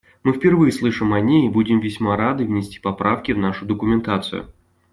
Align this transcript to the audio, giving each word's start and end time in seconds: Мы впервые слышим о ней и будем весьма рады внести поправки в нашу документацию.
Мы 0.23 0.33
впервые 0.33 0.71
слышим 0.71 1.13
о 1.13 1.21
ней 1.21 1.45
и 1.45 1.49
будем 1.49 1.79
весьма 1.79 2.17
рады 2.17 2.43
внести 2.45 2.79
поправки 2.79 3.33
в 3.33 3.37
нашу 3.37 3.67
документацию. 3.67 4.49